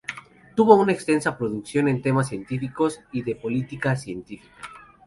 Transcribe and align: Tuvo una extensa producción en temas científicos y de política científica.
Tuvo 0.55 0.77
una 0.77 0.93
extensa 0.93 1.37
producción 1.37 1.87
en 1.87 2.01
temas 2.01 2.29
científicos 2.29 3.01
y 3.11 3.21
de 3.21 3.35
política 3.35 3.95
científica. 3.95 4.49